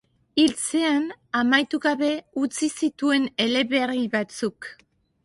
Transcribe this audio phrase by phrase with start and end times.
[0.43, 1.03] Hiltzean,
[1.41, 2.09] amaitu gabe
[2.45, 4.71] utzi zituen eleberri batzuk.